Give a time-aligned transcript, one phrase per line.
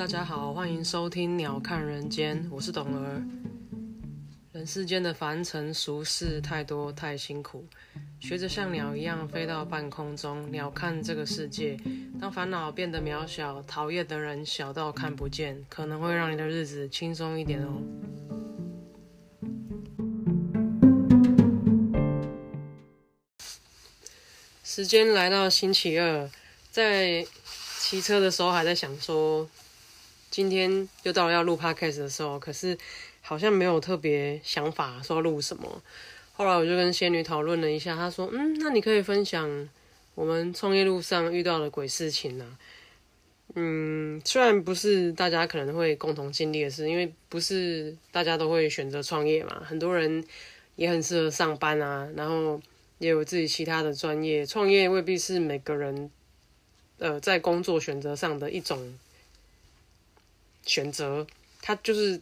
[0.00, 3.22] 大家好，欢迎收听《鸟看人间》，我是董儿。
[4.50, 7.66] 人世间的凡尘俗事太多太辛苦，
[8.18, 11.76] 学着像鸟一样飞到半空中，鸟看这个世界。
[12.18, 17.82] 当烦恼变得渺小，讨厌的人小到看不见，可能会让你的日子轻松一点哦。
[24.64, 26.30] 时间来到星期二，
[26.70, 27.22] 在
[27.78, 29.46] 骑车的时候还在想说，
[30.30, 32.78] 今天又到了要录 podcast 的时候，可是。
[33.22, 35.82] 好像没有特别想法说录什么，
[36.32, 39.68] 后来我就跟仙女讨论了一下，她说：“嗯，那你可以分享
[40.14, 42.58] 我们创业路上遇到的鬼事情啊。”
[43.54, 50.24] 嗯，虽然不是大家可能会共同经历的事，因为不是大家都会选择创业嘛，很多人
[50.76, 52.58] 也很适合上班啊，然后
[52.98, 56.10] 也有自己其他的专业，创业未必是每个人
[56.98, 58.98] 呃在工作选择上的一种
[60.64, 61.26] 选择，
[61.60, 62.20] 他就是。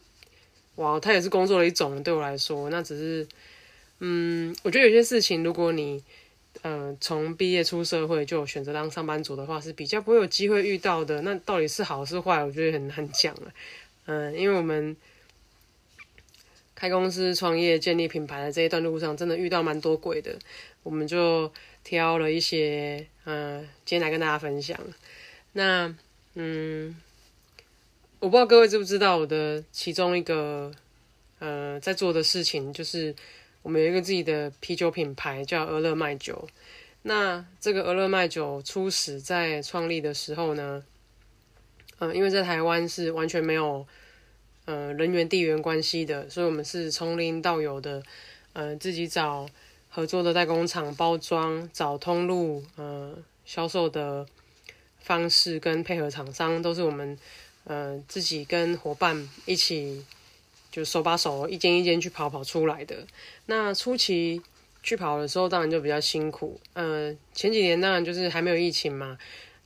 [0.75, 3.27] 哇，它也是工作的一种，对我来说，那只是，
[3.99, 6.01] 嗯，我觉得有些事情，如果你，
[6.61, 11.21] 呃，从毕业出社会就选择当上班族的话，是比较不会有机会遇到的。
[11.23, 13.51] 那到底是好是坏，我觉得很难讲了。
[14.05, 14.95] 嗯，因为我们
[16.73, 20.39] 开公司、创业、建立品牌的这一段路上，真的遇到蛮多鬼的。
[20.83, 21.51] 我们就
[21.83, 24.79] 挑了一些，嗯，今天来跟大家分享。
[25.51, 25.93] 那，
[26.35, 26.95] 嗯。
[28.21, 30.69] 我不知道各位知不知道我的其中一个
[31.39, 33.15] 呃在做的事情，就是
[33.61, 36.45] 我们有一个自己的啤酒品牌叫俄乐麦酒。
[37.03, 40.83] 那这个俄乐麦酒初始在创立的时候呢，
[41.99, 43.87] 嗯，因为在台湾是完全没有
[44.65, 48.03] 呃人员地缘关系的，所以我们是从零到有的，
[48.51, 49.47] 呃，自己找
[49.87, 54.27] 合作的代工厂包装，找通路，呃，销售的
[54.97, 57.17] 方式跟配合厂商都是我们。
[57.65, 60.03] 呃，自己跟伙伴一起
[60.71, 63.05] 就手把手一间一间去跑跑出来的。
[63.45, 64.41] 那初期
[64.81, 66.59] 去跑的时候，当然就比较辛苦。
[66.73, 69.17] 呃，前几年当然就是还没有疫情嘛，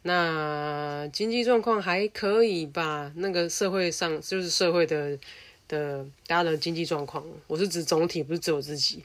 [0.01, 3.11] 那经济状况还可以吧。
[3.15, 5.17] 那个社会上就是社会的
[5.67, 9.03] 的大家的经济状况，我是指总体，不是指我自己，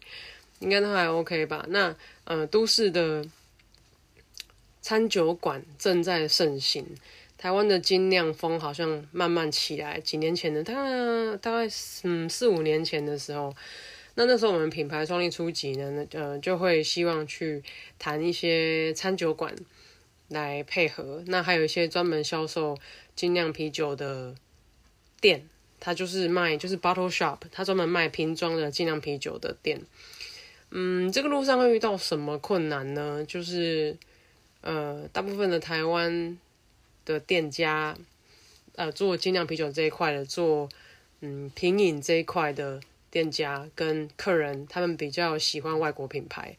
[0.58, 1.64] 应该都还 OK 吧。
[1.68, 1.94] 那
[2.24, 3.24] 呃，都市的
[4.80, 6.84] 餐酒馆正在盛行。
[7.38, 11.68] 台湾的精酿风好像慢慢起来，几年前的，大概大概
[12.02, 13.54] 嗯四五年前的时候，
[14.16, 17.62] 那那时候我们品牌创立初级呢，那呃就会希望去
[17.96, 19.54] 谈一些餐酒馆
[20.26, 22.76] 来配合，那还有一些专门销售
[23.14, 24.34] 精酿啤酒的
[25.20, 29.80] 店，它就是卖就是 bottle shop，它专门卖瓶装的精酿啤酒的店。
[30.72, 33.24] 嗯，这个路上会遇到什么困难呢？
[33.24, 33.96] 就是
[34.60, 36.36] 呃，大部分的台湾。
[37.08, 37.96] 的店家，
[38.76, 40.68] 呃，做精酿啤酒这一块的，做
[41.22, 42.78] 嗯品饮这一块的
[43.10, 46.54] 店家跟客人，他们比较喜欢外国品牌。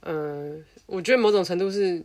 [0.00, 2.02] 嗯，我觉得某种程度是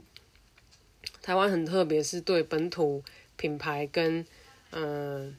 [1.22, 3.02] 台湾很特别，是对本土
[3.38, 4.26] 品牌跟
[4.72, 5.38] 嗯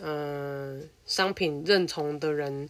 [0.00, 2.68] 嗯商品认同的人，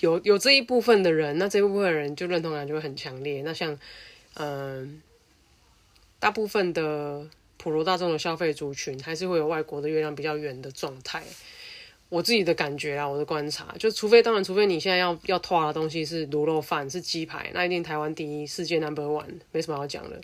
[0.00, 3.42] 有有这一部分的人，那这部分的人就认同感就会很强烈。
[3.42, 3.78] 那像
[4.34, 5.00] 嗯
[6.18, 7.30] 大部分的。
[7.64, 11.22] 普罗大众的消费族群还是会有外国的月亮比较圆的状态，
[12.10, 20.20] 我自己的感觉啊，我的观察，就除非当然，除非你现在要要拖的东西是卤肉饭是鸡排，那一定台湾第一，世界 number one，没什么好讲的。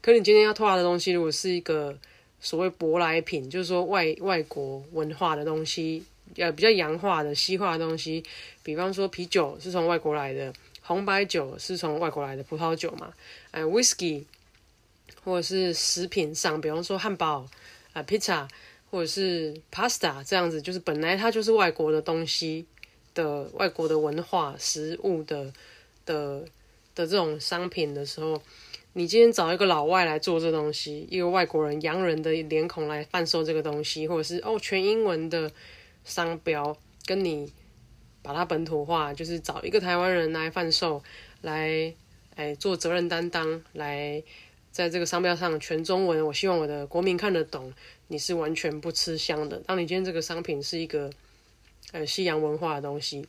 [0.00, 1.94] 可你今天要拖的东西，如果是一个
[2.40, 6.02] 所谓舶来品，就是说外外国文化的东西，
[6.36, 8.24] 呃，比较洋化的西化的东西，
[8.62, 13.12] 比方说啤酒是从外国来的，红白酒是从外国来的，葡萄酒嘛，
[13.50, 14.24] 呃，whisky。
[15.30, 17.46] 或者是食品上，比方说汉堡
[17.92, 18.48] 啊、pizza，
[18.90, 22.66] 或者是 pasta 这样子，就是本来它就是外国的东西
[23.14, 25.52] 的外国的文化、食物的
[26.04, 26.40] 的
[26.96, 28.42] 的这种商品的时候，
[28.94, 35.48] 你今天找一个老外来做这东西，一个外国人洋人的脸孔来贩售这个东西，或者是哦全英文的
[36.04, 36.76] 商标，
[37.06, 37.52] 跟你
[38.20, 41.00] 把它本土化，就是找一个台湾人来贩售，
[41.42, 41.94] 来
[42.34, 44.20] 哎做责任担当来。
[44.70, 47.72] 在这个商标上全中文，我希望我的国民看得懂。
[48.08, 49.56] 你是完全不吃香的。
[49.66, 51.08] 当你今天这个商品是一个
[51.92, 53.24] 呃西洋文化的东西，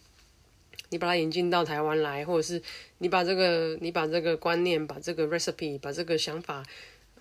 [0.89, 2.61] 你把它引进到台湾来，或者是
[2.97, 6.63] 你把这个你把这个观念、把这个 recipe、把这个想法，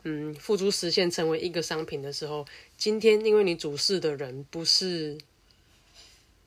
[0.04, 2.46] 嗯，付诸实现成为一个商品的时候，
[2.78, 5.18] 今天因为你主事的人不是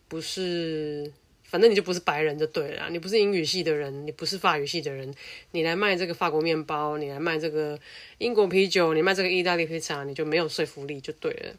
[0.08, 1.12] 不是
[1.54, 5.14] 反正你就不是白人就对了，你不是英语系的人，你不是法语系的人，
[5.52, 7.80] 你来卖这个法国面包，你来卖这个
[8.18, 11.54] 英国啤酒，你卖这个意大利披萨，你就没有说服力就对了。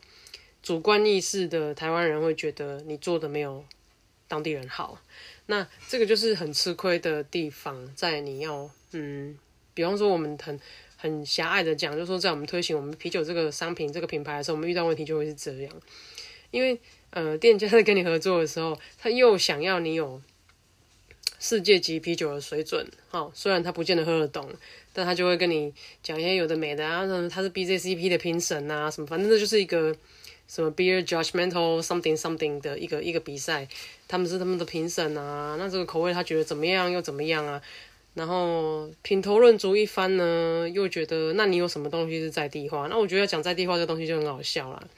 [0.65, 3.65] 主观意识的台湾人会觉得你做的没有
[4.27, 4.99] 当地人好，
[5.47, 9.39] 那这个就是很吃亏的地方，在你要嗯，
[9.75, 10.59] 比方说我们很。
[10.97, 15.83] 很狭隘的讲，就是说在我们推行我们啤酒这个商品、这个品牌的时候，我们遇到问题就会是这样。
[16.51, 16.81] 因为
[17.15, 20.21] 呃，店家在跟你合作的时候，他又想要你有
[21.39, 24.53] 世界级啤酒的水准，哈，虽然他不见得喝得懂，
[24.93, 25.73] 但他就会跟你
[26.03, 29.95] 讲一些有的没的啊，他是 BJCP 的评审啊，什么，反正这就是一个
[30.49, 33.69] 什么 Beer Judgmental Something Something 的一个一个比赛，
[34.09, 37.63] 他们是他们的评审啊，那这个口味他觉得怎么样又怎么样啊？
[38.15, 42.89] 然后品头论足一番呢，又觉得那你有什么东西是在地化？
[42.89, 44.89] 那我觉得讲在地化这东西就很好笑了。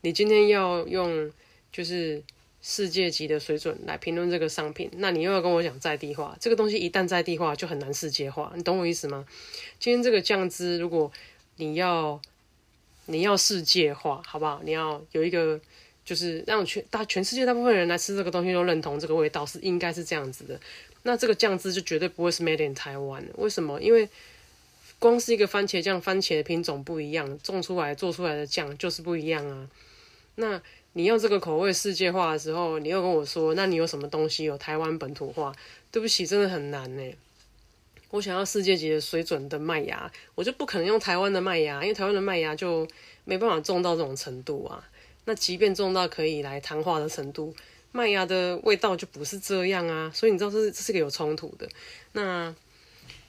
[0.00, 1.30] 你今天要用
[1.72, 2.22] 就是
[2.60, 9.26] 世界级的水准来评论这个商品，那你又要跟我讲在地化，这个东西一旦在地化就很难世界化，你懂我意思吗？
[9.80, 11.10] 今天这个酱汁，如果
[11.56, 12.20] 你要
[13.06, 14.60] 你要世界化，好不好？
[14.64, 15.60] 你要有一个
[16.04, 20.60] 就是让全大全世界大部分人来吃这个东西都认同这个味道是应该是这样子的。
[21.02, 23.80] 那这个酱汁就绝对不会是 made in 台湾为什么？
[23.80, 24.08] 因为
[25.00, 29.68] 光是一个番茄酱，番茄的品种不一样，种出来做出来的酱就是不一样啊。
[30.36, 30.62] 那
[30.94, 35.54] 你用这个口味世界化的时候，你又跟我说，那你有什么东西有台湾本土化？
[35.90, 37.14] 对不起，真的很难呢。
[38.10, 42.86] 我想要世界级的水准的麦芽，我就不可能用台湾的麦芽，因为台湾的麦芽就
[43.24, 44.86] 没办法种到这种程度啊。
[45.24, 47.54] 那即便种到可以来谈话的程度。
[47.94, 51.68] 麦芽的味道就不是这样啊，所以你知道这是这是个有冲突的。
[52.12, 52.54] 那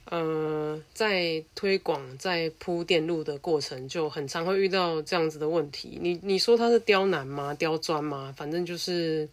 [0.06, 5.98] 呃，在推广在铺电路的过程，就很常会遇到这样子的问题。
[6.02, 7.54] 你你说它是刁难吗？
[7.54, 8.34] 刁钻吗？
[8.38, 9.28] 反正就是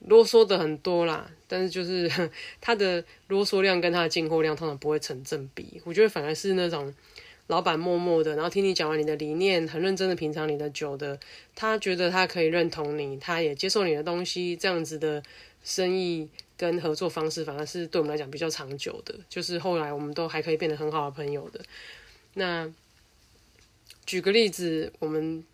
[0.00, 1.30] 啰嗦的很多啦。
[1.46, 2.10] 但是就是
[2.60, 5.80] 它的啰嗦量跟它的进货量通常不会成正比。
[5.84, 6.92] 我觉得反而是那种。
[7.48, 11.20] 老板默默的，然后听你讲完你的理念，很认真的品尝你的酒的，
[11.54, 15.22] 他觉得他可以认同你，他也接受你的东西，这样子的
[15.62, 21.60] 生意跟合作方式，反而是对我们来讲比较长久的，就是后来我们都还可以变得很好的朋友的。
[22.34, 22.72] 那
[24.06, 25.44] 举个例子，我们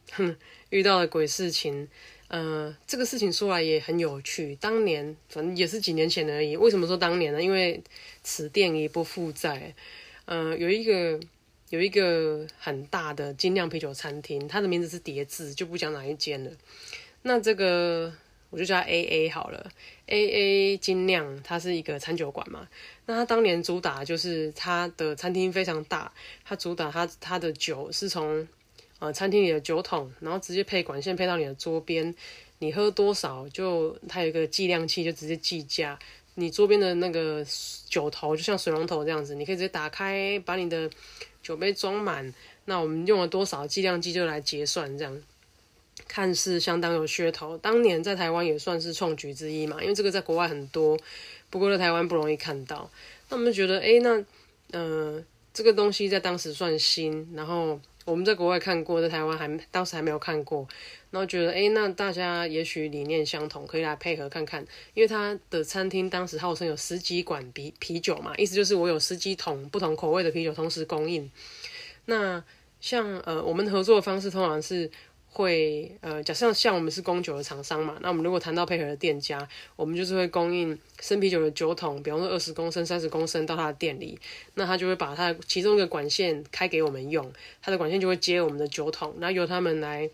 [0.70, 1.88] 遇到的鬼事情，
[2.28, 4.56] 呃，这个事情说来也很有趣。
[4.56, 6.56] 当年反正也是几年前而已。
[6.56, 7.42] 为什么说当年呢？
[7.42, 7.82] 因为
[8.22, 9.74] 此店已不复在。
[10.24, 11.20] 呃，有一个。
[11.70, 16.50] 有一个很大的精酿啤酒餐厅，它的名字是叠字，就不讲哪一间了。
[17.22, 18.12] 那这个
[18.50, 19.70] 我就叫 A A 好了
[20.06, 22.68] ，A A 精酿，它是一个餐酒馆嘛。
[23.06, 26.12] 那它当年主打就是它的餐厅非常大，
[26.44, 28.46] 它主打它它的酒是从
[28.98, 32.14] 呃餐厅里的酒桶，然后直接配管线配到你的桌边，
[32.58, 35.98] 你喝多少就它有一个计量器，就直接计价。
[36.34, 37.44] 你桌边的那个
[37.88, 40.90] 酒头就像水龙头这样子，你可以直接打开，把你的。
[41.42, 42.34] 酒杯装满，
[42.66, 45.22] 那我们用了多少计量计就来结算，这样
[46.08, 47.56] 看似相当有噱头。
[47.58, 50.98] 当年在台湾也算是创举之一嘛，因为这个在国外很多，
[51.50, 52.90] 不过在台湾不容易看到。
[53.28, 54.24] 那我们觉得，哎，那
[54.72, 55.22] 呃，
[55.54, 60.66] 这个东西在当时算新，然后我们在国外看过，在台湾还当时还没有看过，
[61.10, 64.66] 然后觉得，哎，那大家也许理念相同，可以来配合看看。
[64.94, 71.30] 因为他的餐厅当时号称有十几管啤啤酒嘛，意思就是我有十几桶不同口味的啤酒同时供应。
[72.06, 72.42] 那
[72.80, 74.90] 像呃，我们合作的方式通常是。
[75.32, 84.18] 会呃，假设像我们是供酒的厂商嘛，那我们如果谈到配合的店家，我们就是会供应生啤酒的酒桶，比方说二十公升、三十公升到他的店里，
[84.54, 87.32] 那他就会把他其中一个管线开给我们用，
[87.62, 90.10] 他的管线就会接我们的酒桶，然后由他们来。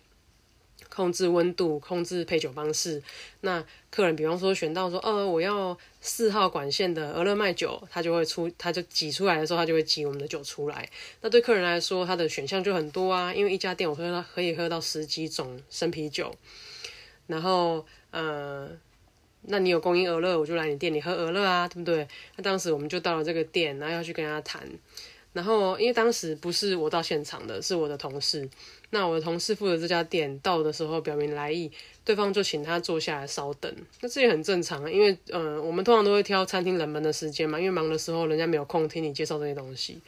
[0.96, 3.02] 控制温度，控制配酒方式。
[3.42, 10.88] 那客人比方说选到说，呃，我要四号管线的俄勒麦酒，他就会出，他就挤出来的时候，他就会挤我们的酒出来。
[11.20, 16.34] 那对客人来说，他的选项就很多啊，因为一家店我喝到可以喝到十几种生啤酒。
[17.26, 18.70] 然后，呃，
[19.42, 22.08] 那你有供应俄勒，我就来你店里喝俄勒啊，对不对？
[22.36, 24.66] 那当时我们就到了这个店，然后要去跟他谈。
[25.37, 28.49] 然后，因为当时不是我到现场的，是我的同事。
[28.88, 31.71] 那我的同事负责这家店，到的时候表明来意，
[32.07, 33.71] 对方就请他坐下来稍等。
[34.00, 40.00] 那这也很正常，因为嗯，我们通常都会挑餐厅冷门的时间嘛，因为忙的时候人家没有空听你介绍这些东西。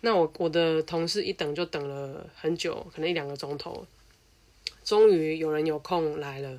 [0.00, 3.86] 那我我的同事一等就等了很久，可能一两个钟头，
[4.84, 6.50] 终于有人有空来了。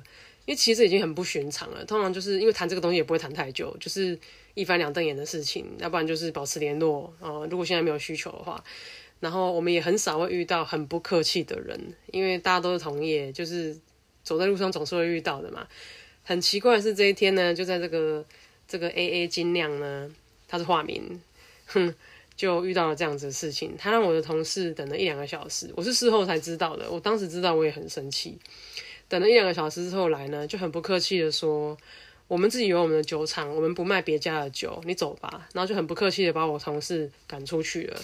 [0.46, 4.18] 因为其实已经很不寻常了，通常就是因为谈这个东西也不会谈太久，就是
[4.54, 7.44] 一翻两瞪眼的事情，要不然就是保持联络啊。
[7.50, 8.62] 如果现在没有需求的话，
[9.20, 13.76] 然后我们也很少会遇到很不客气的人，因为大家都是同业，就是
[14.22, 15.66] 走在路上总是会遇到的嘛。
[16.22, 18.24] 很奇怪的是这一天呢，就在这个
[18.68, 20.14] 这个 A A 金亮呢，
[20.46, 21.20] 他是化名，
[21.66, 21.94] 哼，
[22.36, 23.74] 就遇到了这样子的事情。
[23.76, 26.90] 他让我的同事等了一两个小时，我是事后才知道的。
[26.90, 28.38] 我当时知道我也很生气，
[29.08, 31.76] 等了一两个小时之后来呢，就很不客气的说。
[32.26, 35.48] 我们自己有我们的酒厂，我们不卖别家的酒，你走吧。
[35.52, 38.00] 然后就很不客气的把我同事赶出去了。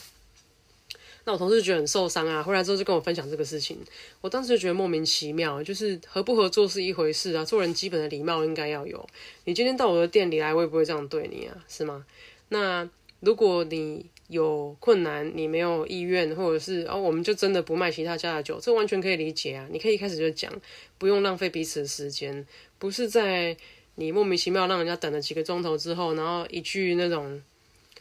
[1.24, 3.78] 那我同事觉得很受伤啊，回来之后就跟我分享这个事情。
[4.20, 9.06] 我当时就觉得莫名其妙，就是合不合作是一回事啊，做人基本的礼貌应该要有。
[9.44, 12.06] 你今天到我的店里来，我也不会这样对你啊，是吗？
[12.48, 12.88] 那
[13.20, 19.68] 如果你有困难，你没有意愿，或者是哦，我们就真的不卖其他家的酒，这完全可以理解啊。
[19.70, 20.52] 你可以一开始就讲，
[20.96, 22.46] 不用浪费彼此的时间，
[22.78, 23.56] 不是在。
[23.96, 27.42] 你莫名其妙让人家等了几个钟头之后，然后一句那种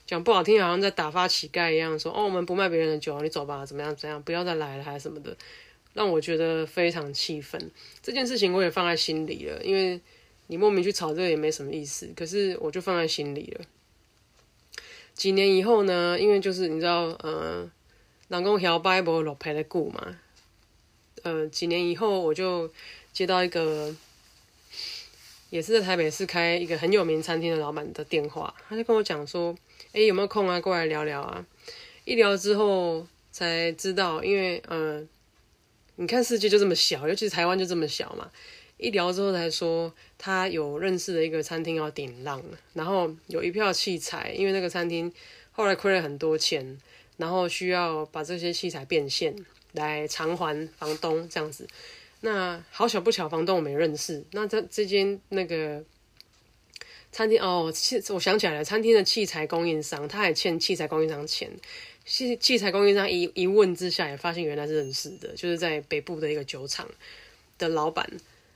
[0.05, 3.93] 讲不好听，好像在打发乞丐一样，说：“哦，我们不卖别人的酒，你走吧，怎么样？
[3.95, 4.21] 怎样？
[4.23, 5.35] 不要再来了，还是什么的。”
[5.93, 7.69] 让我觉得非常气愤。
[8.01, 9.99] 这件事情我也放在心里了，因为
[10.47, 13.65] 你莫名去吵这个也没什么意思，可是我就放在心里了。
[15.15, 16.17] 几年以后呢？
[16.19, 17.69] 因为就是你知道，呃，
[18.29, 20.17] 人讲摇摆无落赔的故嘛。
[21.23, 22.71] 呃，几年以后我就
[23.11, 23.93] 接到一个。
[25.49, 29.55] 也是在台北市开一个很有名餐厅的老板的电话，他就跟我讲说
[29.93, 30.59] ：“哎，有没有空啊？
[30.61, 31.45] 过来聊聊啊！”
[32.05, 35.07] 一聊之后才知道，因为嗯，
[35.95, 38.29] 你看世界就这么小，尤其是台湾就这么小嘛。
[38.77, 42.41] 一聊之后才说，他有认识的一个餐厅要顶浪，
[42.73, 45.11] 然后有一票器材，因为那个餐厅
[45.51, 46.77] 后来亏了很多钱，
[47.17, 49.35] 然后需要把这些器材变现
[49.73, 51.67] 来偿还房东这样子。
[52.21, 54.25] 那好巧不巧，房东我没认识。
[54.33, 55.81] 那这这间那个
[57.13, 61.49] 餐厅哦，器我想起来了，餐厅的器材供应商，他还欠器材供应商钱。
[62.05, 66.85] 器器材供应商一一问之下，也发现原来是认识的，就是在北部的一个酒厂
[67.57, 68.05] 的老板，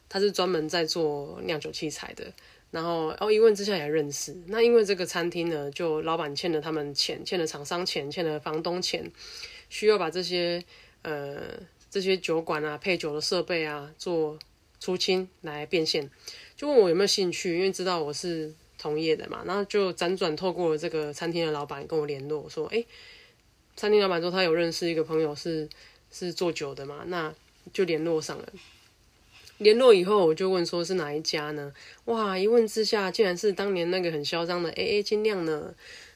[0.10, 2.34] 他是专门在做酿酒器材的。
[2.72, 4.36] 然后哦，一问之下也认识。
[4.48, 9.10] 那因为这个餐厅呢，就老板欠了他们钱，欠了厂商钱，欠了房东钱，
[9.70, 10.62] 需要把这些
[11.04, 11.42] 呃。
[11.94, 14.40] 这些酒馆啊，配酒的设备啊，做
[14.80, 16.10] 出清来变现，
[16.58, 22.84] 就问我有没有兴趣，因为知道我是同业的嘛，然后就辗转透过这个餐厅的老板跟我联络，说，哎，
[23.76, 25.70] 餐厅老板说他有认识一个朋友是
[26.12, 27.32] 是做酒的嘛，那
[27.72, 28.50] 就联络上了。
[29.60, 31.72] 联络以后，我就问说是哪一家呢？
[32.06, 35.72] 哇，一问之下，竟然是当年那个很嚣张的 A A 金酿呢。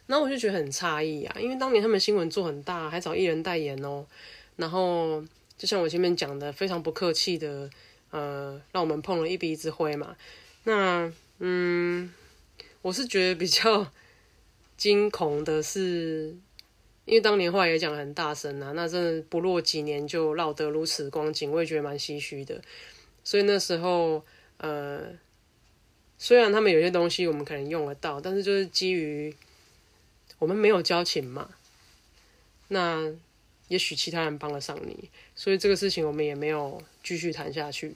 [0.07, 4.03] 然后我就觉得很诧异啊，因为当年他们新闻做很大，还找艺人代言哦，
[4.55, 5.23] 然后。
[5.57, 7.67] 就像我前面讲的，非常不客气的，
[8.11, 10.15] 呃，让我们碰了一鼻子灰嘛。
[10.65, 12.13] 那，嗯，
[12.83, 13.91] 我是觉得比较
[14.77, 16.35] 惊恐的是，
[17.05, 22.61] 因为当年话也讲很大声啊，那真的不落几年就落得如此光景，我也觉得蛮唏嘘的。
[23.23, 24.23] 所以那时候，
[24.57, 25.07] 呃，
[26.19, 29.35] 虽然他们有些东西我们可能用得到，但是就是基于
[30.37, 31.49] 我们没有交情嘛，
[32.67, 33.11] 那。
[33.67, 37.95] 也许其他人帮得上你，所以这个事情我们也没有继续谈下去。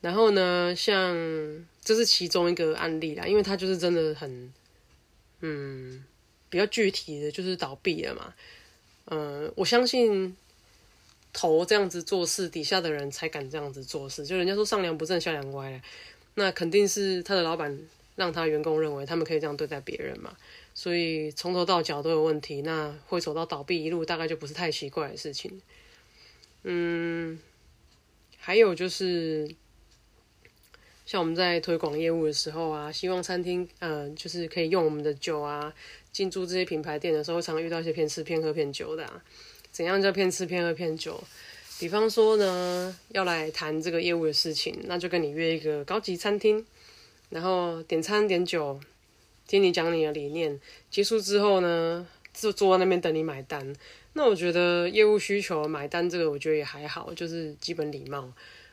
[0.00, 1.14] 然后呢，像
[1.82, 4.52] 这是其中一个案例啦，因为他就是真的很，
[5.40, 6.04] 嗯，
[6.50, 8.34] 比较具体的就是倒闭了嘛。
[9.06, 10.36] 嗯，我相信
[11.32, 14.26] 头这样子做事，底下的人才敢这样子做事。
[14.26, 15.80] 就人家说上梁不正下梁歪，
[16.34, 17.78] 那肯定是他的老板
[18.16, 20.36] 让他员工认为他们可以这样对待别人嘛。
[20.74, 25.62] 所以从头到脚都有问题，那会走到倒闭一路，大概就不是太奇怪的事情。
[26.64, 27.38] 嗯，
[28.38, 29.54] 还有就是，
[31.06, 35.72] 像我们在推广业务的时候啊，希望餐厅嗯，就是可以用我们的酒啊，
[36.10, 39.04] 进驻这些品牌店的时候，常常遇到一些骗吃骗喝骗酒的。
[39.04, 39.22] 啊
[39.70, 41.22] 怎样叫骗吃骗喝骗酒？
[41.80, 46.64] 比方说呢，要来谈这个业务的事情，那就跟你约一个高级餐厅，
[47.30, 48.80] 然后点餐点酒。
[49.46, 50.60] 听你讲你的理念，
[50.90, 53.74] 结束之后呢，就坐在那边等你买单。
[54.14, 58.32] 那我觉得业务需求买单这个，我觉得也还好，就是基本礼貌，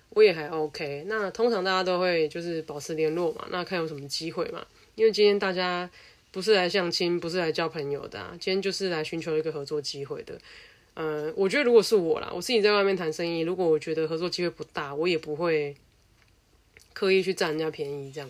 [0.10, 1.04] 我也还 OK。
[1.08, 4.66] 那通常大家都会就是保持联络嘛，那看有什么机会嘛。
[4.96, 5.90] 因为今天大家
[6.32, 10.38] 不是来相亲，不是来交朋友的，今天就是来寻求一个合作机会的。
[10.94, 15.76] 嗯，我觉得如果是我啦，我自己在外面谈生意，如果我觉得合作机会不大，我也不会
[16.94, 18.30] 刻意去占人家便宜这样。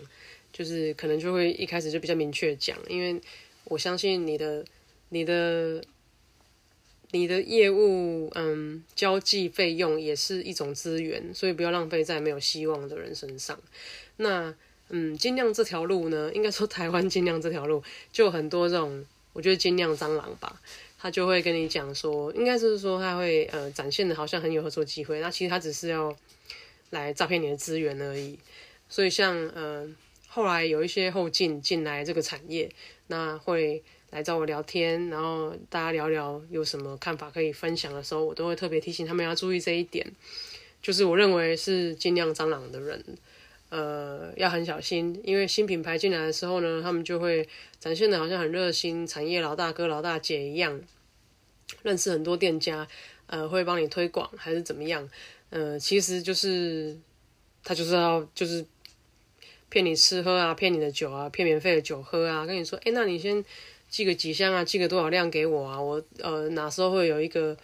[0.62, 3.20] 就是可能就会一开始就比较明确讲，因为
[3.64, 4.64] 我相信你的、
[5.10, 5.84] 你的、
[7.10, 13.60] 你的业务，嗯，交际费用也是一种资源，所以不要浪费在没有希望的人身上。
[14.18, 14.54] 那，
[14.90, 19.04] 嗯，尽量这条路呢，应该说台湾尽量这条路，就很多这种，
[19.34, 20.62] 我觉得尽量蟑螂吧，
[21.00, 26.16] 他就会跟你讲说，应该是说他会呃展现的好像很有合作机会，那其实他只是要。
[26.92, 28.38] 来诈骗你的资源而已。
[28.90, 29.88] 所以像呃
[30.34, 32.72] 后来有一些后进进来这个产业，
[33.08, 40.10] 那会来找我聊天，然后大家聊聊有什么看法可以分享的时候，我都会特别提醒他们要注意这一点。
[40.82, 43.18] 就是我认为是尽量蟑螂的人，
[43.68, 47.46] 呃，要很小心，因为新品牌进来的时候呢，他们就会
[47.78, 50.80] 展现的好像很热心，产业老大哥老大姐一样，
[51.84, 52.88] 认识很多店家，
[53.28, 55.10] 呃，会帮你推广还是怎么样？
[55.50, 56.98] 呃，其实就是
[57.66, 58.66] 他就是要就是
[59.72, 63.44] 骗你吃喝啊，骗你的酒啊，骗免费的酒喝啊，跟你说，哎，那你先
[63.90, 67.58] 寄个几箱啊，寄个多少量给我啊，我呃哪时候会有一个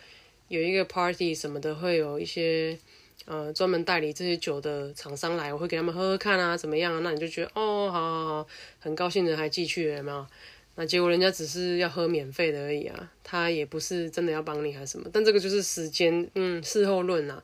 [0.48, 2.80] 有一个 party 什么的，会有一些。
[3.26, 7.02] 呃，专门代理这些酒的厂商来，我会给他们喝喝看啊，怎么样啊？
[7.04, 8.48] 那你就觉得哦，好好好，
[8.80, 10.30] 很高兴的还寄去了，嘛？
[10.76, 15.10] 那结果人家只是要喝免费的而已啊，他也不是真的要帮你还是什么。
[15.12, 17.44] 但这个就是时间，嗯，事后论啊。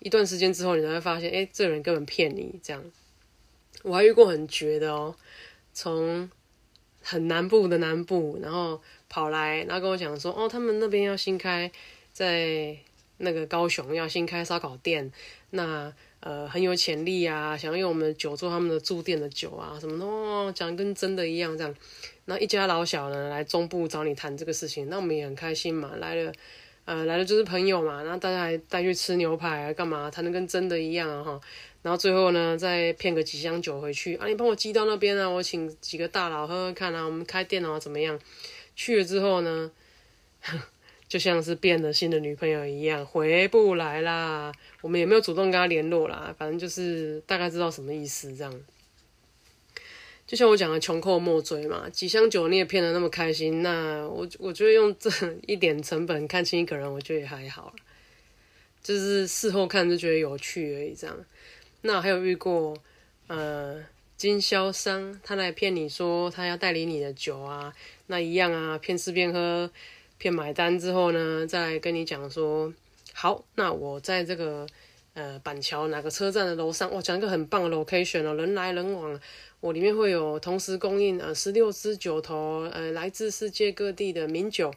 [0.00, 2.60] 一段时间之后，你才会发现，哎，这个人根本骗你。
[2.62, 2.84] 这样，
[3.82, 5.14] 我还遇过很绝的哦，
[5.72, 6.30] 从
[7.02, 11.70] 很南部的南部，然后跑来，然后跟我讲说，哦，他们那边要新开
[12.12, 12.76] 在。
[13.22, 15.12] 那个高雄要新开烧烤店，
[15.50, 19.98] 那呃很有潜力啊，想要用我们的酒做他们的驻店的酒啊，什么
[20.46, 21.74] 的，讲跟真的一样这样。
[22.24, 26.32] 那一家老小呢来中部找你谈这个事情，那我们也很开心嘛，来了，
[26.84, 31.40] 呃来的就是朋友嘛，然后大家还带去吃牛排啊，干嘛谈的跟真的一样啊哈。
[31.82, 38.18] 然后最后呢再骗个几箱酒回去啊，你帮我寄到那边啊，我请几个大佬喝喝看啊，我们开电脑怎么样？
[38.76, 39.70] 去了之后呢？
[41.08, 44.52] 就像是变了心的女朋友一样，回不来啦。
[44.80, 48.60] 我们也没有主动跟他联络啦，反正就是大概知道什么意思这样。
[50.30, 51.88] 就像我讲的，穷寇莫追嘛。
[51.90, 55.10] 几箱酒你也骗得那么开心，那我我觉得用这
[55.44, 57.74] 一点成本看清一个人，我觉得也还好
[58.80, 61.16] 就是事后看就觉得有趣而已这样。
[61.80, 62.78] 那还有遇过
[63.26, 63.84] 呃
[64.16, 67.74] 经销商，他来骗你说他要代理你的酒啊，
[68.06, 69.68] 那一样啊，骗吃骗喝。
[70.16, 72.72] 骗买单之后呢，再跟你讲说，
[73.14, 74.64] 好，那我在这个
[75.14, 79.18] 呃板桥哪个车站的楼上，哇，讲一个很棒的 location 哦，人来人往，
[79.60, 84.72] 我里面会有同时供应呃十六支酒头，呃来自世界各地的名酒，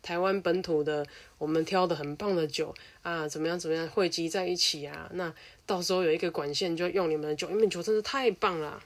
[0.00, 1.04] 台湾本土的
[1.38, 2.72] 我们挑的很棒的酒
[3.02, 5.34] 啊，怎么样怎么样汇集在一起啊，那
[5.66, 8.80] 到时候有一个管线就用你们的酒，因为酒真是太棒了。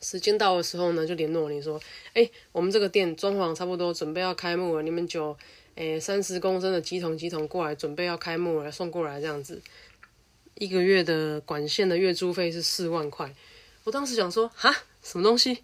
[0.00, 1.80] 时间到的时候呢，就联络你说，
[2.12, 5.36] 哎，我们这个店装潢差不多，准备要开幕了，你们酒，
[5.74, 9.60] 诶，三十公升的几桶几桶过来，准备要开幕了，送过来这样子。
[10.54, 13.34] 一个月的管线的月租费是四万块。
[13.86, 15.58] 我当时想说，哈，什么东西？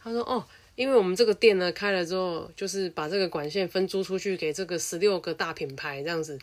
[0.00, 6.38] 他说，哦，因为我们这个店呢开了之后，就是把这个管线分租出去给这个十六个大品牌这样子。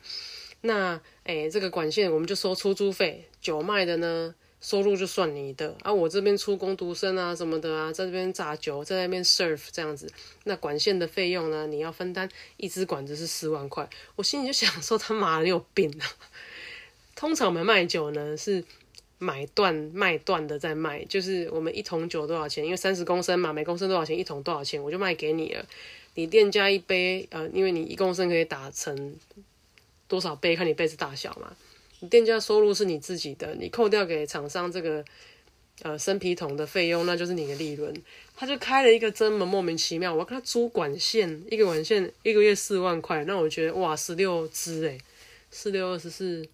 [0.60, 4.36] 那，诶，这个管线我们就收出租费，酒卖的呢。
[4.60, 10.10] 收入就算你的啊，我这边出工读生啊什么的啊，在这边榨酒，在那边 serve 这样子，
[10.46, 16.08] 那管线的费用呢，你要分担，一支管子是四万块，我心里就想说他妈的有病啊！
[17.14, 18.64] 通常我们卖酒呢是
[19.24, 25.66] 买断卖断的在卖，就是我们一桶酒多少钱，因为三十公升嘛，每公升多少钱，一桶多少钱，我就卖给你了。
[26.16, 29.16] 你店家一杯，呃，因为你一公升可以打成
[30.08, 31.56] 多少杯，看你杯子大小嘛。
[32.02, 35.04] 你店家收入是你自己的，你扣掉给厂商这个
[35.82, 37.94] 呃生皮桶的费用，那就是你的利润。
[38.36, 44.98] 他就开了一个这么莫名其妙，我看他租管线，一个管线一个月四万块，那我觉得哇，十六支诶，
[45.50, 46.46] 四六二十四，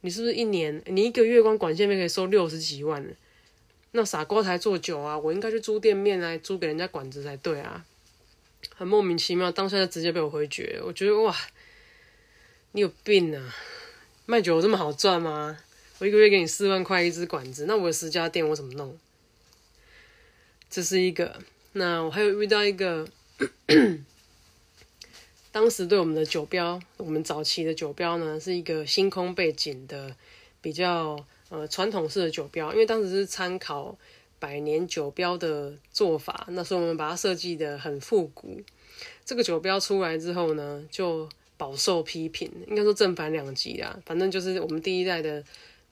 [0.00, 3.04] 你是不是一年你一个月光管线费可以收六十几万？
[3.92, 7.84] 那傻瓜才做酒啊，我应该去租店面来租给人家管子才对啊，
[8.74, 11.34] 很莫名其妙，当下就直接被我回绝，我觉得哇，
[12.72, 13.54] 你有病啊！
[14.26, 15.58] 卖酒这么好赚吗？
[15.98, 18.96] 我一个月给你四万块一支管子，那我有十家店，我怎么弄？
[20.68, 21.40] 这是一个。
[21.72, 23.08] 那我还有遇到一个，
[25.52, 30.14] 当时对我们的酒标，我们早期的酒标呢，是一个星空背景的
[30.60, 33.96] 比较呃传统式的酒标，因为当时是参考
[34.38, 38.60] 百年酒标的做法，那所以我们把它设计的很复古。
[39.24, 41.28] 这个酒标出来之后呢，就。
[41.58, 43.98] 饱受批评，应该说正反两极啊。
[44.06, 45.42] 反正就是我们第一代的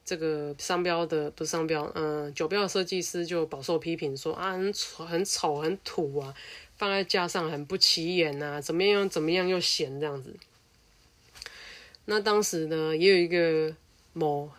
[0.05, 6.33] 这个商标的不是商标，嗯，酒标的设计师就饱受批评，说啊很丑、很丑、很土啊，
[6.77, 10.35] 放在架上很不起眼啊，怎么样怎么样又咸这样子。
[12.05, 13.75] 那当时呢，也有一个
[14.13, 14.49] 某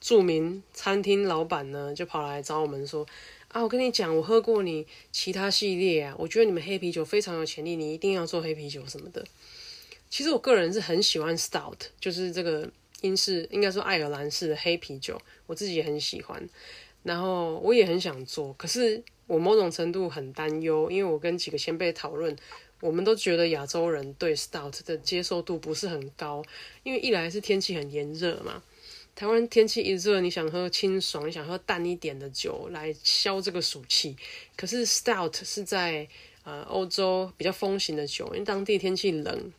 [0.00, 3.06] 著名餐厅老板呢，就跑来找我们说
[3.48, 9.24] 啊，我跟你讲，我喝过你其他系列啊，我觉得你们黑啤酒非常有潜力，你一定要做黑啤酒什么的。
[10.08, 12.68] 其实我个人是很喜欢 stout，就是这个
[13.02, 16.48] 英式，应该说爱尔兰式的黑啤酒，我自己也很喜欢。
[17.06, 22.36] 然后我也很想做，可是我某种程度很担忧，因为我跟几个前辈讨论，
[22.80, 26.44] 我们都觉得亚洲人对 stout 的接受度不是很高，
[26.82, 28.60] 因为一来是天气很炎热嘛，
[29.14, 34.16] 台湾天气一热，你想喝清爽，你想喝淡一点的酒来消这个暑气，
[34.56, 36.08] 可是 stout 是在
[36.42, 39.52] 呃欧洲比较风行的酒，因为当地天气冷，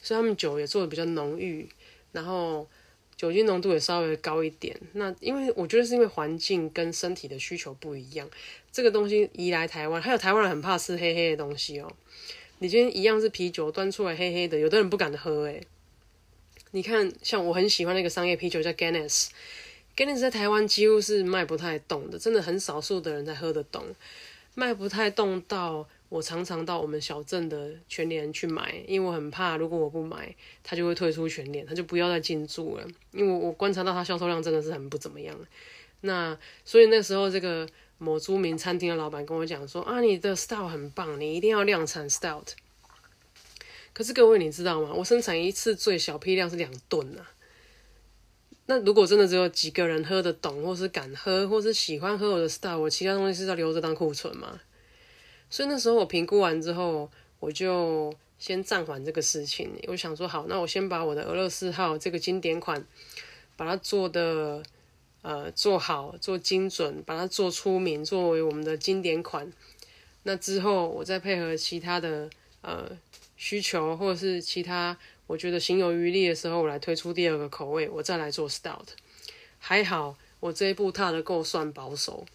[0.00, 1.68] 所以他们酒也做的比较浓郁，
[2.12, 2.66] 然后。
[3.16, 8.28] 酒精浓度也稍微高一点，那因为我觉得是因为环境跟身体的需求不一样，
[8.72, 11.92] 这个东西移来台湾，还有台湾人很怕吃黑黑的东西哦。
[12.58, 15.62] 你今天一样是啤酒端出来黑黑的，有的人不敢喝诶。
[16.72, 23.84] 你看，像我很喜欢那个商业啤酒叫 Guinness，Guinness 在台湾几乎是卖不太动的，真的很少数的人才喝得懂，
[24.54, 25.88] 卖不太动到。
[26.14, 32.86] 我常常到我们小镇的全联去买，因为我很怕，如果我不买，他就会退出全联，他就不要再进驻了。
[33.10, 35.36] 因为我观察到他销售量真的是很不怎么样。
[36.02, 42.44] 那所以那时候，这个某著名餐厅的老板跟我讲说：“啊，你的 style 很棒，你一定要量产 style。”
[43.92, 44.92] 可是各位你知道吗？
[44.94, 47.28] 我生产一次最小批量是两吨啊。
[48.66, 54.60] 那如果真的只有几个人喝得懂，或是敢喝，或是喜欢喝我的 style，我其他东西是要留着当库存吗？
[55.50, 59.70] 所以那时候我评估完之后，我就先暂缓这个事情。
[59.86, 62.84] 我想说，好，那我先把我的俄勒斯号这个经典款，
[63.56, 64.62] 把它做的
[65.22, 69.52] 呃做好，做精准，把它做出名，作为我们的经典款。
[70.24, 72.28] 那之后，我再配合其他的
[72.62, 72.90] 呃
[73.36, 78.88] 需求，或者是其他我觉得心有余力的时候，我来推出第二个口味，我再来做 stout。
[79.58, 82.26] 还好，我这一步踏的够算保守。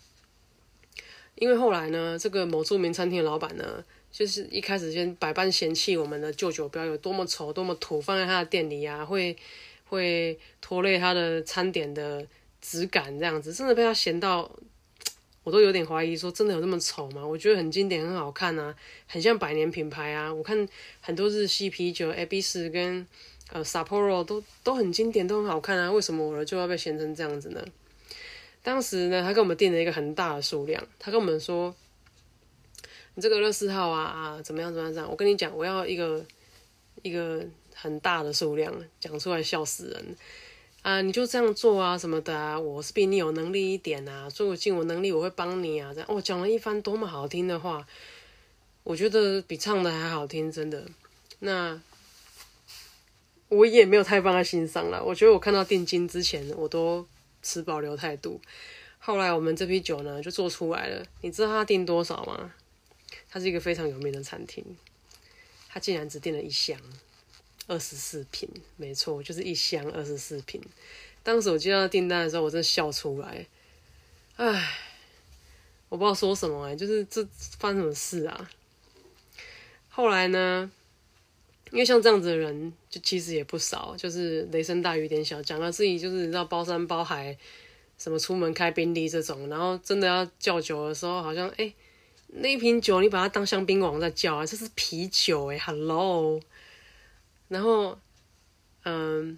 [1.39, 9.35] 因为后来呢，这个某著名餐厅的老板呢，就是一开始先百般嫌弃我们的旧酒标有多么丑、多么土，放在他的店里啊，会
[9.87, 12.27] 会拖累他的餐点的
[12.59, 14.51] 质感，这样子，真的被他嫌到，
[15.45, 17.25] 我都有点怀疑，说真的有那么丑吗？
[17.25, 18.75] 我觉得很经典、很好看啊，
[19.07, 20.33] 很像百年品牌啊。
[20.33, 20.67] 我看
[20.99, 23.07] 很多日系啤酒，A B 四跟
[23.53, 27.65] 呃 Sapporo 都都很经典，都很好看啊，为什么我的就要被嫌成这样子呢？
[28.61, 30.85] 当时呢，他给我们订了一个很大的数量。
[30.99, 31.73] 他跟我们说
[33.15, 34.93] ：“你这个乐四号啊啊，怎么样怎么样？
[34.93, 36.23] 这样，我跟你讲，我要一个
[37.01, 37.43] 一个
[37.73, 40.15] 很大的数量，讲出来笑死人
[40.81, 41.01] 啊！
[41.01, 45.93] 你就这样做啊，什么的啊，我是比你有能力一点啊，做尽我能力，我会帮你啊。
[45.93, 47.87] 这样，哦，讲了一番多么好听的话，
[48.83, 50.83] 我觉得比唱的还好听，真的。
[51.39, 51.81] 那
[53.47, 55.01] 我也没有太放在心上了。
[55.01, 57.07] 我觉得我看到定金之前，我都。
[57.41, 58.39] 持保留态度。
[58.99, 61.05] 后来我们这批酒呢就做出来了。
[61.21, 62.53] 你知道他订多少吗？
[63.29, 64.63] 它是一个非常有名的餐厅，
[65.67, 66.79] 他竟然只订了一箱，
[67.67, 68.49] 二十四瓶。
[68.75, 70.61] 没错，就是一箱二十四瓶。
[71.21, 73.45] 当时我接到订单的时候，我真的笑出来。
[74.35, 74.77] 唉，
[75.89, 77.23] 我不知道说什么哎，就是这
[77.59, 78.49] 发生什么事啊？
[79.89, 80.71] 后来呢？
[81.71, 87.37] 因为像这样子的人，就其实也不少，就是雷声大雨点小，讲到自己就是你知道包山包海，
[87.97, 91.73] 什么出门开宾利这种，然后真的要叫酒的时候，好像哎，
[92.27, 96.39] 那一瓶酒你把它当香槟王在叫啊，这是啤酒哎，Hello，
[97.47, 97.97] 然后
[98.83, 99.37] 嗯，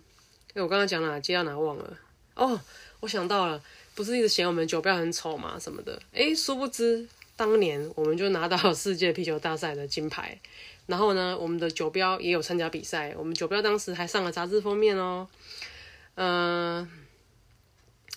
[0.54, 1.98] 哎我刚刚讲哪接到哪忘了。
[2.36, 2.60] 哦，
[3.02, 3.62] 我想到了，
[3.94, 10.40] 不是一直嫌我们酒标很丑嘛什么的，哎，殊不知当年我们就拿到 世界啤酒大赛的金牌。
[10.88, 15.26] 然后呢，我们的酒标也有参加比赛，我们酒标当时还上了杂志封面哦，
[16.16, 16.86] 嗯，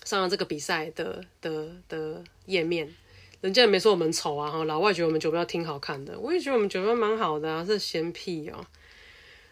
[0.03, 2.93] 上了这个比赛的的的页面，
[3.39, 8.65] 人家也没说我们丑啊，哈，老外觉得我们酒标挺好看的，我也觉得我们酒标蛮好的啊，是嫌屁哦。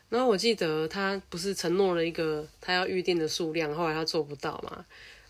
[0.10, 4.86] 然后我记得他不是承诺了一个他要预定的数量，后来他做不到嘛。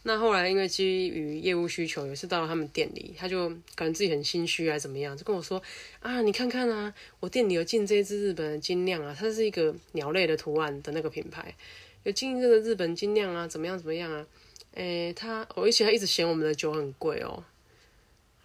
[0.05, 5.63] 那后来因为基于业务需求，有一次到了他们店里，他就感觉自己很心虚啊，怎么样，就跟我说
[6.01, 11.55] 啊，你看看啊，我店里有进这只日本的精酿啊，它是一个鸟类的图案的那个品牌，
[12.03, 14.27] 有进这个日本精酿啊，怎么样怎么样啊？
[14.73, 17.41] 诶，他我以前他一直嫌我们的酒很贵哦，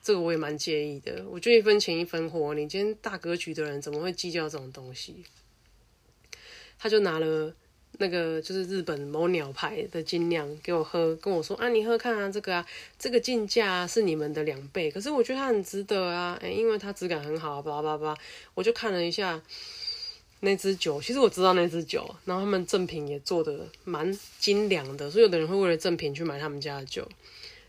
[0.01, 5.25] 这个我也蛮介意的，我就一分钱一分货，你今天大格局的人怎么会计较这种东西？
[6.79, 7.53] 他就拿了。
[8.01, 12.67] 那个就是日本某鸟牌的精酿给我喝，跟我说啊，你喝看啊，这个啊，
[12.99, 18.17] 这个进价是你们的两倍，可是我觉得它很值得啊，哎，因为它质感很好啊，叭叭叭，
[18.55, 19.41] 我就看了一下
[20.41, 27.07] 那支酒，其实我知道那支酒，然后他们正品也做的蛮精良的，所以有的人会为了正品去买他们家的酒。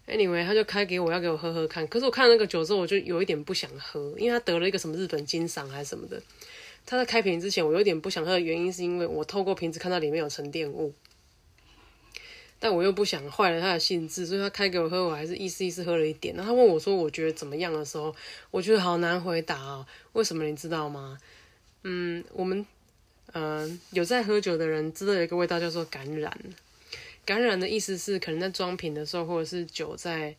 [0.08, 6.22] Anyway，他就开给我要给我喝喝看，可是我看那个酒之后，我就有一点不想喝，因为他得了一个什么日本金赏还是什么的。
[6.86, 10.94] 他在开瓶之前，我有点不想喝的原因，是因为我透过瓶子看到里面有沉淀物。
[12.62, 16.36] 但我又不想坏了他的性质，所以他开给我喝，我还是意思意思喝了一点。
[16.36, 18.14] 然后他问我说我觉得怎么样的时候，
[18.52, 19.86] 我觉得好难回答哦。
[20.12, 21.18] 为什么你知道吗？
[21.84, 22.66] 嗯，我们
[23.32, 26.38] 嗯有在喝酒的人知道有一个味道叫做感染。
[27.24, 30.36] 感染的意思是可能在装瓶的时候，或者是酒在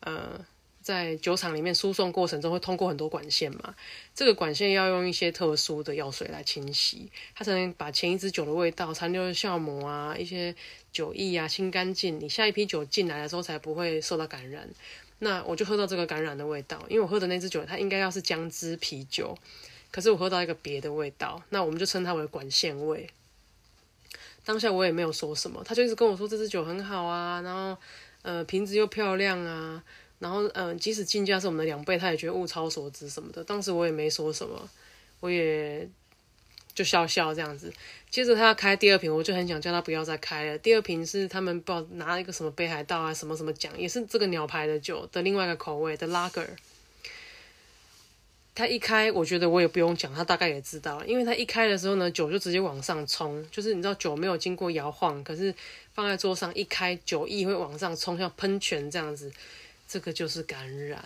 [0.00, 0.44] 呃。
[0.82, 3.74] 在酒厂里面输送过程中会通过很多管线嘛，
[4.14, 10.54] 这个管线要用一些特殊的药水来清洗，它才能把前一支酒的味道、残留的酵母啊、一些
[10.90, 14.66] 酒液啊清干净，你下一批酒进来的时候才不会受到感染。
[15.18, 19.36] 那我就喝到这个感染的味道，因为我喝的那支酒它应该要是姜汁啤酒，
[19.90, 23.06] 可是我喝到一个别的味道，那我们就称它为管线味。
[24.46, 27.76] 当下我也没有说什么，他就一直跟我说这支酒很好啊，然后
[28.22, 29.84] 呃瓶子又漂亮啊。
[30.20, 33.42] 然后，嗯，即使进价是我们的两倍，他也觉得物超所值什么的。
[33.42, 34.70] 当时我也没说什么，
[35.18, 35.88] 我也
[36.74, 37.72] 就笑笑这样子。
[38.10, 40.58] 接着他要开第二瓶，我就很想叫他不要再开了。
[40.58, 46.46] 第二瓶是他们不知道拿一个什么北海道啊，什么什么奖，也是这个鸟牌的酒的另外一个口味的 Lager。
[48.54, 55.54] 他一开，我觉得我也不用讲，他大概也知道，因为他一开的时候呢，酒就直接往上冲，就是你知道酒没有经过摇晃，可是
[55.94, 59.32] 放在桌上一开，酒意会往上冲，像喷泉这样子。
[59.90, 61.04] 这个就是感染，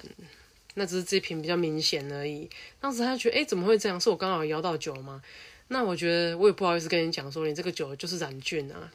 [0.74, 2.50] 那只是这瓶比较明显而已。
[2.78, 3.98] 当时他觉得，哎，怎么会这样？
[3.98, 5.22] 是我刚好摇到酒吗？
[5.68, 8.92] 那我觉得我也不好意思跟你讲说，你这个酒就是染菌啊，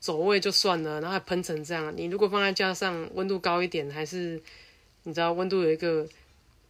[0.00, 1.94] 走味就算了，然后还喷成这样。
[1.96, 4.42] 你如果放在加上，温度高一点，还是
[5.04, 6.04] 你知道温度有一个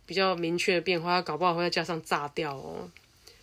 [0.05, 2.91] 比较明确的变化，搞不好会在加上炸掉哦。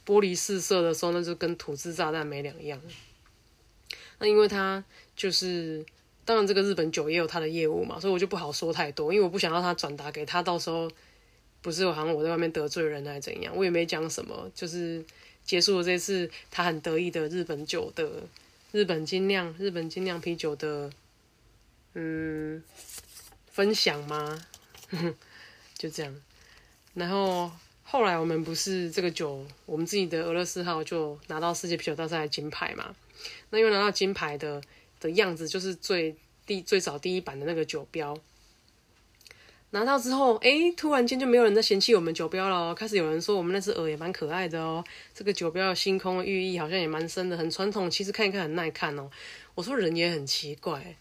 [0.05, 2.79] 玻璃四射的时候，那就跟土制炸弹没两样。
[4.19, 4.83] 那因为它
[5.15, 5.83] 就是。
[6.29, 10.87] 当然，这个日本酒也有他的业务嘛，所以我就不好说太多，因为我不想让他转达给他，到时候
[11.59, 15.03] 不是好像我在外面得罪人还是怎样，我也没讲什么，就是
[15.43, 18.07] 结束了这次他很得意的日本酒的
[18.71, 20.91] 日本精酿日本精酿啤酒的
[21.95, 22.61] 嗯
[23.51, 24.45] 分享吗？
[25.79, 26.15] 就这样，
[26.93, 27.51] 然后
[27.83, 32.93] 后来我们不是这个酒，我们自己的俄罗斯号就拿到世界啤酒大赛的金牌嘛，
[33.49, 34.61] 那因为拿到金牌的。
[34.99, 38.17] 的样子就是最第最早第一版的那个酒标，
[39.71, 44.83] 拿到之后，哎，突然间就没有人在嫌弃我们酒标了，开始有人说我们那只鹅也蛮可爱的哦，
[45.13, 49.09] 这个酒标的星空寓意好像也蛮深的，很传统，其实看一看很耐看哦。
[49.53, 50.97] 我说人也很奇怪，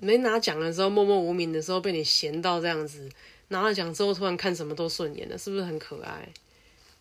[0.00, 3.08] 没拿奖的时候默默无名的时候被你嫌到这样子，
[3.48, 6.28] 拿了奖之后突然看什么都顺眼了，是不是很可爱？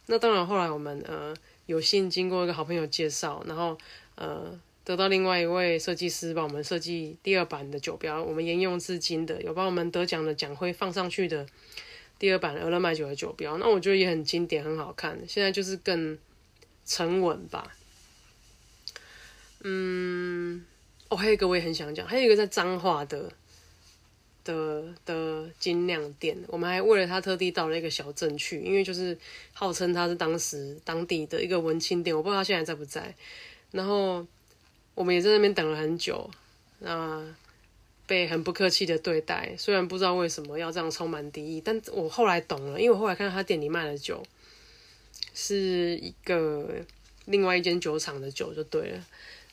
[0.05, 1.33] 那当然，后来我们呃
[1.65, 3.75] 有幸经过一个好朋友介绍，然后
[4.15, 4.57] 呃。
[4.87, 11.45] 得到另外一位设计师帮我们设计第二版的酒标，我们沿用至今的，有帮我们得奖的奖徽放上去的
[12.17, 15.19] 第二版俄勒麦酒的酒标，那我觉得也很经典，很好看。
[15.27, 16.17] 现在就是更
[16.85, 17.75] 沉稳吧。
[19.63, 20.63] 嗯，
[21.09, 23.29] 哦，还有一个我也很想讲，还有一个在彰化的
[24.45, 29.17] 的的精酿店，我们还为了他特地到了一个小镇去，因为就是
[29.51, 33.13] 号称他是当时当地的一个文青店，我不知道他现在在不在，
[33.71, 34.25] 然后。
[34.97, 36.27] 我们也在那边等了很久，
[36.79, 37.23] 那
[38.07, 39.53] 被很不客气的对待。
[39.55, 44.23] 虽然不知道为什么要这样充满敌意，但我后来懂了，因为我后来看到他店里卖的酒
[45.35, 46.67] 是一个
[47.25, 49.05] 另外一间酒厂的酒，就对了。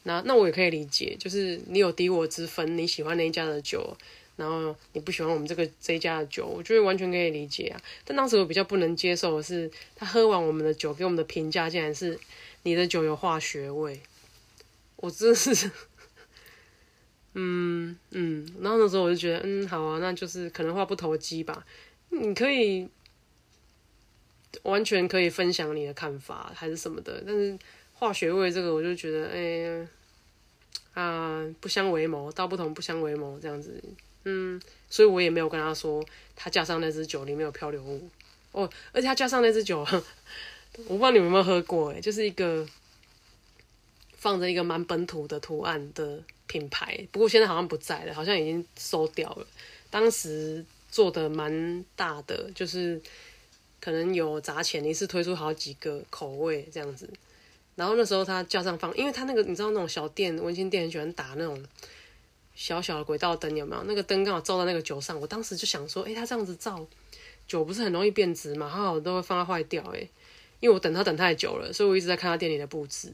[0.04, 3.94] 那那我也可以理解，就是你有敌我之分，你喜欢那一家的酒，
[4.36, 7.78] 然后你不喜欢我们这个这一家的酒，我觉得完全可以理解啊。
[8.06, 12.18] 但当时我比较不能接受的是，他喝完我们的酒给我们的评价，竟然是
[12.62, 14.00] 你的酒有化学味。
[15.04, 15.70] 我真的是，
[17.34, 21.66] 嗯嗯，然后那时候我就觉得，嗯，好啊，那就是可能话不投机吧。
[22.08, 22.88] 你可以
[24.62, 27.58] 完全可以分享你的看法还是什么的，但是
[27.92, 29.88] 化学味这个，我就觉得，哎呀，
[30.94, 33.78] 啊，不相为谋，道不同不相为谋这样子，
[34.24, 36.02] 嗯，所以我也没有跟他说，
[36.34, 38.08] 他加上那支酒里面有漂流物
[38.52, 39.80] 哦，而且他加上那支酒，
[40.88, 42.66] 我不知道你们有没有喝过，哎，就是一个。
[44.24, 49.46] 放着一个蛮本土的图案的品牌，不过现在好像不在了，好像已经收掉了。
[49.90, 52.98] 当时做的蛮大的，就是
[53.82, 57.06] 可能有砸钱，一次推出好几个口味这样子。
[57.74, 61.62] 然后那时候他架上放，因为他那个你知道那种小店温馨店很喜欢打那种
[62.54, 63.82] 小小的轨道灯，有没有？
[63.82, 66.86] 那个灯刚好照在那个酒上，我当时就想说，哎，他这样子照
[67.46, 68.70] 酒不是很容易变质嘛？
[68.70, 70.00] 好好都会放它坏掉，哎，
[70.60, 73.12] 因为我等他等太久了，所以我一直在看他店里的布置。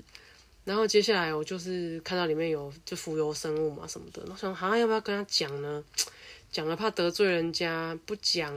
[0.65, 5.83] 然后接下来我就是看到里面有就浮游生物嘛什么的，我想像要不要跟他讲呢？
[6.53, 8.53] 讲了怕得罪人家，不讲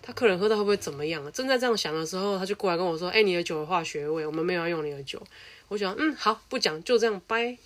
[0.00, 1.30] 他客人喝到会不会怎么样？
[1.32, 5.20] 正在这样想的时候，他就过来跟我说：“哎，你的酒有化学味，我们没有要用你的酒。”
[5.68, 7.58] 我想，嗯，好，不讲，就这样，拜。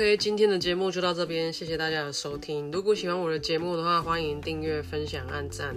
[0.00, 2.72] OK，今天的节目就到这边，谢谢大家的收听。
[2.72, 5.76] 如果喜欢我的节目的话，欢迎订阅、分享、按赞，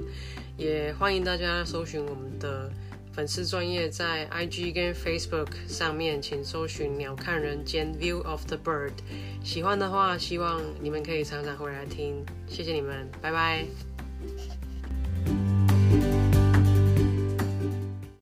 [0.56, 2.72] 也欢迎大家搜寻我们的
[3.12, 8.94] 粉丝专业在 IG 跟 Facebook 上面，请搜寻“鸟看人间 View of the Bird”。
[9.44, 13.66] 喜欢的话，希望你们可以常常回来听，谢谢你们，拜拜。